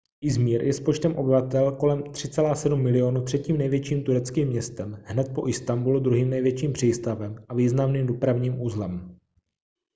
izmir 0.27 0.61
je 0.67 0.71
s 0.73 0.79
počtem 0.85 1.11
obyvatel 1.23 1.71
kolem 1.81 2.01
3,7 2.03 2.75
milionu 2.75 3.21
třetím 3.25 3.57
největším 3.57 4.03
tureckým 4.03 4.47
městem 4.47 4.99
hned 5.05 5.31
po 5.35 5.47
istanbulu 5.47 5.99
druhým 5.99 6.29
největším 6.29 6.73
přístavem 6.73 7.45
a 7.49 7.53
významným 7.53 8.07
dopravním 8.07 8.61
uzlem 8.61 9.17